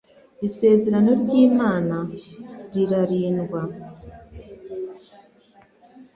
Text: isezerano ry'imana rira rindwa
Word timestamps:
isezerano 0.47 1.09
ry'imana 1.21 1.97
rira 2.73 3.01
rindwa 3.09 3.61